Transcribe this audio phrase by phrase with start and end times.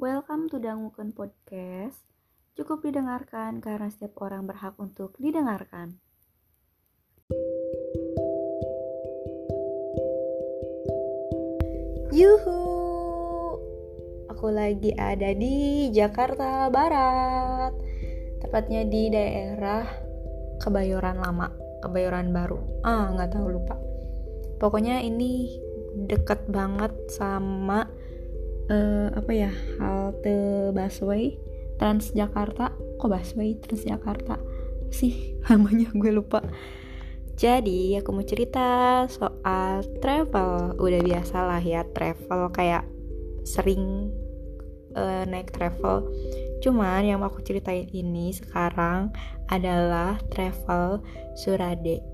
[0.00, 2.00] Welcome to Dangukan Podcast.
[2.56, 6.00] Cukup didengarkan karena setiap orang berhak untuk didengarkan.
[12.16, 12.60] Yuhu,
[14.32, 17.76] aku lagi ada di Jakarta Barat,
[18.40, 19.84] tepatnya di daerah
[20.64, 21.52] Kebayoran Lama,
[21.84, 22.56] Kebayoran Baru.
[22.88, 23.76] Ah, nggak tahu lupa.
[24.56, 25.60] Pokoknya ini
[26.08, 27.84] deket banget sama
[28.70, 29.52] uh, apa ya
[29.82, 31.36] halte busway
[31.80, 32.76] Transjakarta.
[33.00, 33.56] Kok busway?
[33.56, 34.36] Transjakarta.
[34.92, 36.44] Sih namanya gue lupa.
[37.40, 40.76] Jadi aku mau cerita soal travel.
[40.76, 42.84] Udah biasa lah ya travel kayak
[43.48, 44.12] sering
[44.92, 46.04] uh, naik travel.
[46.60, 49.08] Cuman yang mau aku ceritain ini sekarang
[49.48, 51.00] adalah travel
[51.32, 52.04] Surade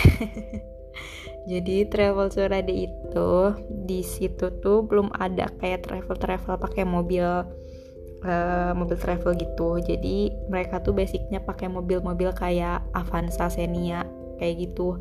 [1.48, 3.32] jadi travel Surade itu
[3.88, 7.24] di situ tuh belum ada kayak travel travel pakai mobil
[8.24, 9.80] uh, mobil travel gitu.
[9.80, 14.04] Jadi mereka tuh basicnya pakai mobil-mobil kayak Avanza Xenia
[14.36, 15.00] kayak gitu.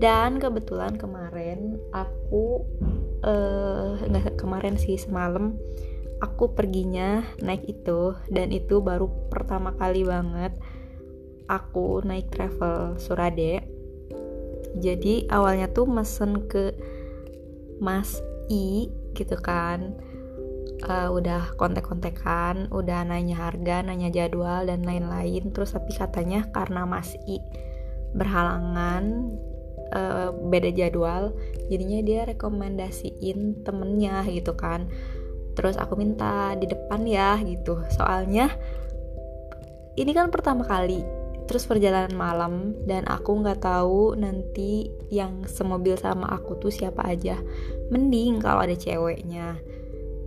[0.00, 2.64] Dan kebetulan kemarin aku
[3.20, 5.60] uh, nggak kemarin sih semalam
[6.24, 8.16] aku perginya naik itu.
[8.32, 10.56] Dan itu baru pertama kali banget
[11.52, 13.79] aku naik travel Surade
[14.78, 16.70] jadi awalnya tuh mesen ke
[17.82, 19.98] Mas I gitu kan.
[20.80, 25.50] Uh, udah kontek-kontekan udah nanya harga nanya jadwal dan lain-lain.
[25.50, 27.42] Terus tapi katanya karena Mas I
[28.14, 29.34] berhalangan
[29.94, 31.34] uh, beda jadwal
[31.70, 34.86] jadinya dia rekomendasiin temennya gitu kan.
[35.58, 37.82] Terus aku minta di depan ya gitu.
[37.92, 38.48] Soalnya
[39.98, 46.28] ini kan pertama kali terus perjalanan malam dan aku nggak tahu nanti yang semobil sama
[46.30, 47.38] aku tuh siapa aja.
[47.92, 49.58] Mending kalau ada ceweknya.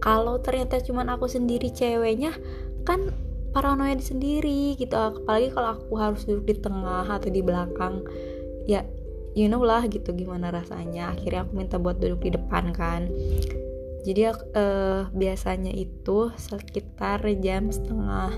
[0.04, 2.36] Kalau ternyata cuman aku sendiri ceweknya
[2.84, 3.12] kan
[3.56, 4.94] paranoid sendiri gitu.
[4.94, 8.04] Apalagi kalau aku harus duduk di tengah atau di belakang
[8.68, 8.84] ya
[9.34, 11.16] you know lah gitu gimana rasanya.
[11.16, 13.08] Akhirnya aku minta buat duduk di depan kan.
[14.04, 18.36] Jadi uh, biasanya itu sekitar jam setengah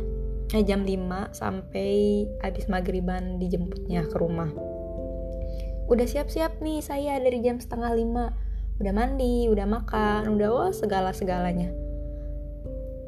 [0.53, 4.51] eh, jam 5 sampai habis maghriban dijemputnya ke rumah.
[5.89, 8.33] Udah siap-siap nih saya dari jam setengah lima.
[8.81, 11.85] Udah mandi udah makan udah wah segala segalanya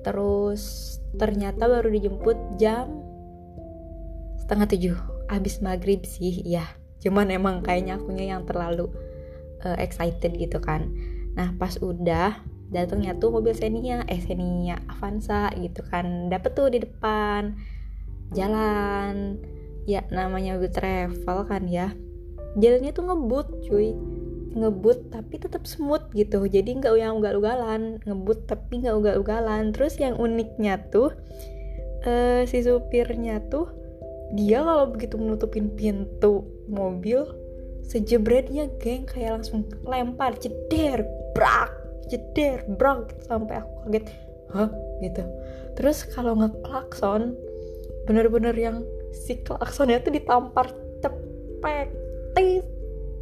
[0.07, 2.87] terus ternyata baru dijemput jam
[4.39, 4.97] setengah tujuh.
[5.27, 6.63] Habis maghrib sih ya
[7.03, 8.87] cuman emang kayaknya akunya yang terlalu
[9.67, 10.87] uh, excited gitu kan.
[11.35, 16.28] Nah pas udah datangnya tuh mobil Xenia eh Xenia Avanza gitu kan.
[16.28, 17.55] Dapet tuh di depan.
[18.35, 19.39] Jalan.
[19.88, 21.95] Ya namanya mobil travel kan ya.
[22.59, 23.95] Jalannya tuh ngebut cuy.
[24.57, 26.44] Ngebut tapi tetap smooth gitu.
[26.44, 28.03] Jadi nggak yang ugal-ugalan.
[28.03, 29.72] Ngebut tapi nggak ugal-ugalan.
[29.72, 31.16] Terus yang uniknya tuh
[32.03, 33.72] uh, si supirnya tuh
[34.35, 37.23] dia kalau begitu menutupin pintu mobil
[37.88, 41.72] sejebretnya geng kayak langsung lempar ceder brak
[42.07, 44.06] jeder brok sampai aku kaget.
[44.51, 44.69] Hah?
[45.03, 45.23] Gitu.
[45.78, 47.35] Terus kalau ngeklakson
[48.07, 50.72] bener-bener yang si klaksonnya tuh ditampar
[51.03, 51.91] cepet
[52.34, 52.66] tit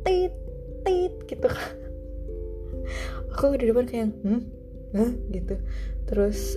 [0.06, 0.34] tit
[0.86, 1.50] tit gitu.
[3.36, 4.42] Aku di depan kayak hmm?
[4.96, 5.12] Huh?
[5.34, 5.60] gitu.
[6.08, 6.56] Terus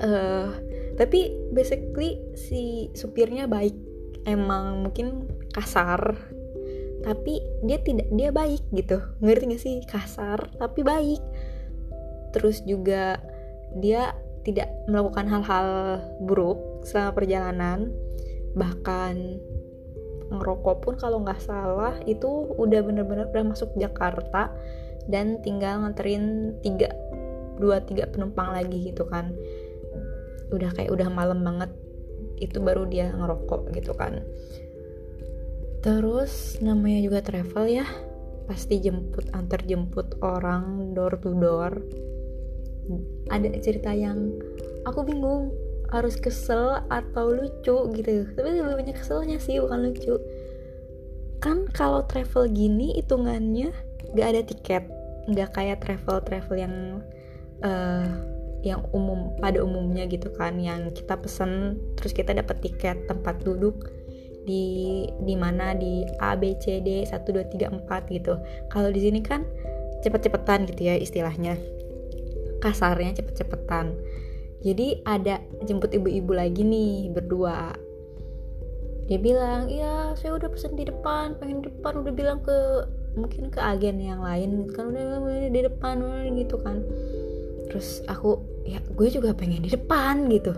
[0.00, 0.48] uh,
[0.96, 3.74] tapi basically si supirnya baik.
[4.22, 6.14] Emang mungkin kasar
[7.02, 9.02] tapi dia tidak dia baik gitu.
[9.18, 9.76] Ngerti gak sih?
[9.84, 11.22] Kasar tapi baik.
[12.32, 13.18] Terus juga
[13.76, 15.68] dia tidak melakukan hal-hal
[16.22, 17.90] buruk selama perjalanan.
[18.54, 19.14] Bahkan
[20.32, 24.48] ngerokok pun kalau nggak salah itu udah bener-bener udah masuk Jakarta
[25.12, 26.88] dan tinggal nganterin tiga
[27.60, 29.34] dua tiga penumpang lagi gitu kan.
[30.54, 31.68] Udah kayak udah malam banget
[32.42, 34.18] itu baru dia ngerokok gitu kan
[35.82, 37.86] terus namanya juga travel ya.
[38.46, 41.82] Pasti jemput antar jemput orang door to door.
[43.30, 44.34] Ada cerita yang
[44.86, 45.50] aku bingung
[45.92, 48.24] harus kesel atau lucu gitu.
[48.32, 50.16] Tapi lebih banyak keselnya sih bukan lucu.
[51.42, 53.74] Kan kalau travel gini hitungannya
[54.14, 54.84] gak ada tiket.
[55.28, 56.74] Nggak kayak travel travel yang
[57.62, 58.10] uh,
[58.62, 60.58] yang umum pada umumnya gitu kan.
[60.58, 64.01] Yang kita pesen terus kita dapat tiket tempat duduk
[64.42, 68.34] di di mana di A B C D 1 2 3 4 gitu.
[68.70, 69.46] Kalau di sini kan
[70.02, 71.58] cepet-cepetan gitu ya istilahnya.
[72.58, 73.94] Kasarnya cepet-cepetan.
[74.62, 77.74] Jadi ada jemput ibu-ibu lagi nih berdua.
[79.10, 82.86] Dia bilang, "Iya, saya udah pesen di depan, pengen di depan udah bilang ke
[83.18, 85.98] mungkin ke agen yang lain kan udah di depan
[86.38, 86.86] gitu kan."
[87.66, 90.54] Terus aku ya gue juga pengen di depan gitu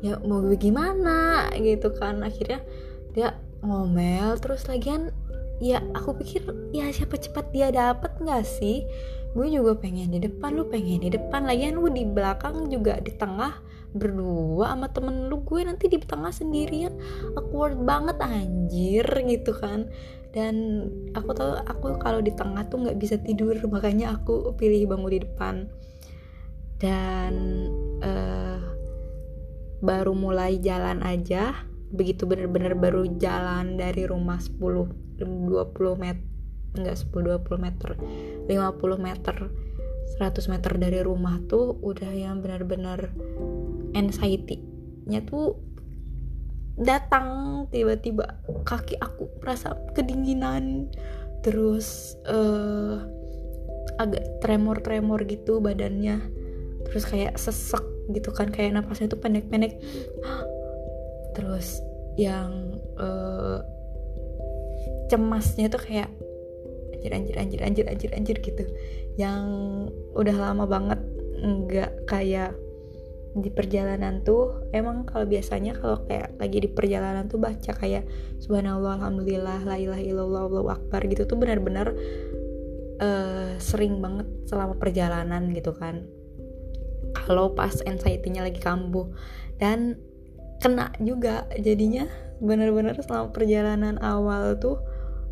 [0.00, 2.64] ya mau gue gimana gitu kan akhirnya
[3.12, 5.12] dia ngomel terus lagian
[5.60, 6.40] ya aku pikir
[6.72, 8.88] ya siapa cepat dia dapat nggak sih?
[9.30, 11.46] Gue juga pengen di depan lu pengen di depan.
[11.46, 16.34] Lagian lu di belakang juga di tengah berdua sama temen lu gue nanti di tengah
[16.34, 16.90] sendirian.
[17.38, 19.86] Awkward banget anjir gitu kan.
[20.34, 25.12] Dan aku tahu aku kalau di tengah tuh nggak bisa tidur makanya aku pilih bangun
[25.14, 25.54] di depan.
[26.80, 27.32] Dan
[28.00, 28.58] uh,
[29.78, 35.50] baru mulai jalan aja begitu bener-bener baru jalan dari rumah 10 20
[35.98, 36.26] meter
[36.78, 37.90] enggak 10 20 meter
[38.46, 39.36] 50 meter
[40.18, 43.10] 100 meter dari rumah tuh udah yang benar-benar
[43.94, 45.58] anxiety-nya tuh
[46.80, 47.26] datang
[47.68, 50.88] tiba-tiba kaki aku merasa kedinginan
[51.44, 53.02] terus uh,
[54.00, 56.20] agak tremor-tremor gitu badannya
[56.88, 59.78] terus kayak sesek gitu kan kayak napasnya tuh pendek-pendek
[61.36, 61.80] terus
[62.18, 63.62] yang uh,
[65.10, 66.10] cemasnya tuh kayak
[66.94, 68.64] anjir anjir anjir anjir anjir anjir gitu.
[69.16, 69.44] Yang
[70.14, 71.00] udah lama banget
[71.40, 72.52] nggak kayak
[73.30, 78.02] di perjalanan tuh emang kalau biasanya kalau kayak lagi di perjalanan tuh baca kayak
[78.42, 81.94] subhanallah alhamdulillah la ilaha illallah allahu akbar gitu tuh benar-benar
[83.00, 86.04] uh, sering banget selama perjalanan gitu kan.
[87.10, 89.10] Kalau pas anxiety-nya lagi kambuh.
[89.60, 89.98] Dan
[90.60, 91.48] kena juga.
[91.56, 92.06] Jadinya
[92.40, 94.80] bener-bener selama perjalanan awal tuh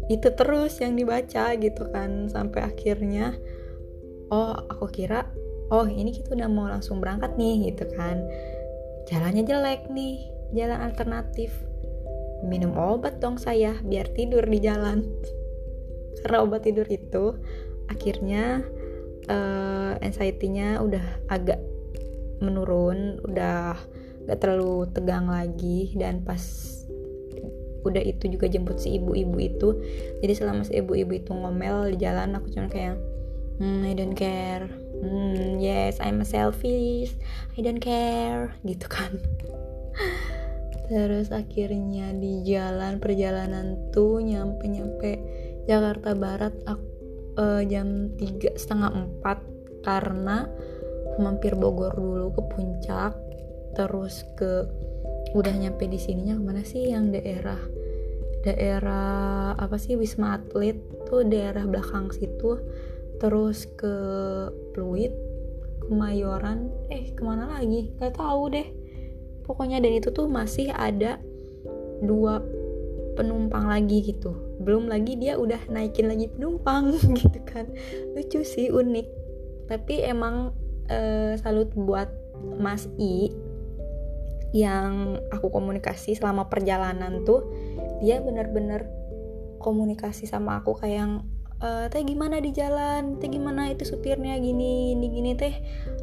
[0.09, 3.37] itu terus yang dibaca gitu kan sampai akhirnya
[4.33, 5.29] oh aku kira
[5.69, 8.25] oh ini kita udah mau langsung berangkat nih gitu kan.
[9.09, 11.53] Jalannya jelek nih jalan alternatif.
[12.45, 15.05] Minum obat dong saya biar tidur di jalan.
[16.25, 17.37] Karena obat tidur itu
[17.89, 18.65] akhirnya
[19.29, 21.61] uh, anxiety-nya udah agak
[22.39, 23.75] menurun udah
[24.29, 26.41] gak terlalu tegang lagi dan pas
[27.87, 29.69] udah itu juga jemput si ibu-ibu itu
[30.21, 33.01] jadi selama si ibu-ibu itu ngomel di jalan aku cuma kayak
[33.59, 34.71] hmm, I don't care.
[35.03, 37.15] Hmm, yes I'm a selfish.
[37.59, 38.55] I don't care.
[38.69, 39.19] Gitu kan.
[40.89, 45.21] Terus akhirnya di jalan perjalanan tuh nyampe nyampe
[45.69, 46.87] Jakarta Barat aku,
[47.37, 49.45] uh, jam tiga setengah empat
[49.85, 50.49] karena
[51.21, 53.13] mampir Bogor dulu ke puncak
[53.77, 54.69] terus ke
[55.37, 56.89] udah nyampe di sininya ke mana sih?
[56.89, 57.61] Yang daerah
[58.47, 59.99] daerah apa sih?
[59.99, 60.79] Wisma Atlet
[61.09, 62.61] tuh daerah belakang situ.
[63.19, 63.95] Terus ke
[64.73, 65.11] Pluit
[65.89, 67.93] Kemayoran eh ke mana lagi?
[67.97, 68.69] Gak tahu deh.
[69.49, 71.17] Pokoknya dan itu tuh masih ada
[72.05, 72.45] dua
[73.17, 74.37] penumpang lagi gitu.
[74.63, 77.67] Belum lagi dia udah naikin lagi penumpang gitu kan.
[78.15, 79.07] Lucu sih unik.
[79.67, 80.53] Tapi emang
[80.93, 82.13] uh, salut buat
[82.61, 83.48] Mas I
[84.57, 87.45] yang aku komunikasi selama perjalanan tuh
[88.01, 88.89] dia bener-bener
[89.61, 91.13] komunikasi sama aku kayak yang
[91.59, 93.19] e, teh gimana di jalan?
[93.19, 94.39] Teh gimana itu supirnya?
[94.39, 95.55] Gini gini gini teh.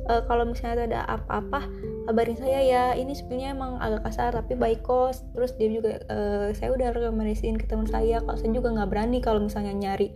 [0.06, 1.66] E, kalau misalnya ada apa-apa
[2.06, 2.86] kabarin saya ya.
[2.94, 6.18] Ini supirnya emang agak kasar tapi baik kok terus dia juga e,
[6.54, 8.22] saya udah rekomendasiin ke teman saya.
[8.22, 10.12] Kalau saya juga nggak berani kalau misalnya nyari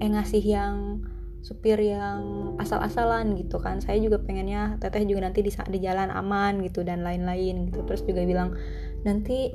[0.00, 1.04] eh ngasih yang
[1.40, 3.80] supir yang asal-asalan gitu kan.
[3.80, 7.80] Saya juga pengennya teteh juga nanti di, di jalan aman gitu dan lain-lain gitu.
[7.88, 8.56] Terus juga bilang
[9.02, 9.52] nanti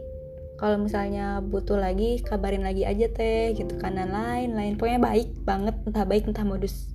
[0.56, 4.78] kalau misalnya butuh lagi kabarin lagi aja teh gitu kan dan lain-lain.
[4.80, 6.90] Pokoknya baik banget entah baik entah modus.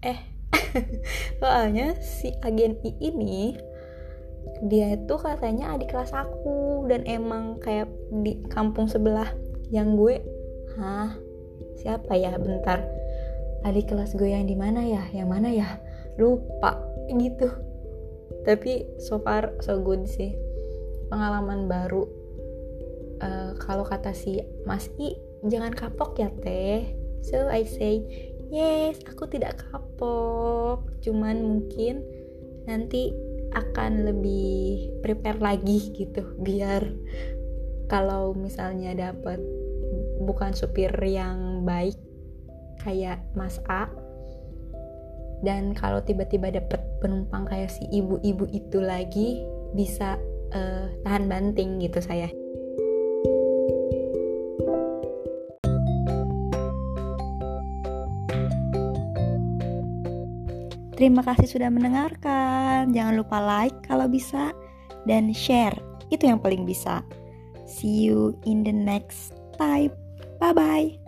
[0.00, 0.18] Eh
[1.40, 3.56] soalnya si agen I ini
[4.64, 7.90] dia itu katanya adik kelas aku dan emang kayak
[8.24, 9.28] di kampung sebelah
[9.68, 10.22] yang gue.
[10.78, 11.12] Hah?
[11.76, 12.38] Siapa ya?
[12.40, 12.95] Bentar
[13.66, 15.02] adik kelas gue yang di mana ya?
[15.10, 15.68] Yang mana ya?
[16.14, 16.78] Lupa
[17.10, 17.50] gitu.
[18.46, 20.38] Tapi so far so good sih.
[21.10, 22.06] Pengalaman baru.
[23.18, 26.94] Uh, kalau kata si Mas I jangan kapok ya teh.
[27.26, 28.06] So I say
[28.54, 30.86] yes aku tidak kapok.
[31.02, 32.06] Cuman mungkin
[32.70, 33.10] nanti
[33.50, 36.22] akan lebih prepare lagi gitu.
[36.38, 36.86] Biar
[37.90, 39.42] kalau misalnya dapat
[40.22, 41.98] bukan supir yang baik
[42.80, 43.88] kayak Mas A
[45.44, 49.44] dan kalau tiba-tiba dapet penumpang kayak si ibu-ibu itu lagi
[49.76, 50.16] bisa
[50.56, 52.32] uh, tahan banting gitu saya
[60.96, 62.88] Terima kasih sudah mendengarkan.
[62.88, 64.56] Jangan lupa like kalau bisa
[65.04, 65.76] dan share.
[66.08, 67.04] Itu yang paling bisa.
[67.68, 69.92] See you in the next time.
[70.40, 71.05] Bye bye.